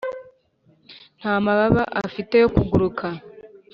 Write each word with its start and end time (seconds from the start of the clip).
nta 1.19 1.33
mababa 1.45 1.83
afite 2.05 2.35
yo 2.43 2.47
kuguruka, 2.55 3.05